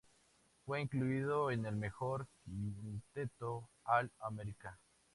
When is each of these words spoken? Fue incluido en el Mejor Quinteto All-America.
Fue 0.65 0.81
incluido 0.81 1.51
en 1.51 1.63
el 1.63 1.75
Mejor 1.75 2.25
Quinteto 2.43 3.69
All-America. 3.83 4.79